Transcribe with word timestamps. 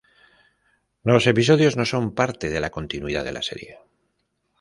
Los 1.03 1.27
episodios 1.27 1.77
no 1.77 1.85
son 1.85 2.15
parte 2.15 2.49
de 2.49 2.59
la 2.59 2.71
continuidad 2.71 3.23
de 3.23 3.31
la 3.33 3.43
serie. 3.43 3.77